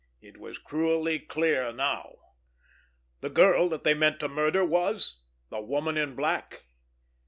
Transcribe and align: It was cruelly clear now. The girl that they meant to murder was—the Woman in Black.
It 0.19 0.37
was 0.37 0.57
cruelly 0.57 1.19
clear 1.19 1.71
now. 1.71 2.15
The 3.19 3.29
girl 3.29 3.69
that 3.69 3.83
they 3.83 3.93
meant 3.93 4.19
to 4.21 4.27
murder 4.27 4.65
was—the 4.65 5.61
Woman 5.61 5.95
in 5.95 6.15
Black. 6.15 6.65